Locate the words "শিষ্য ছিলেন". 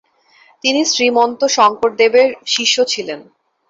2.45-3.19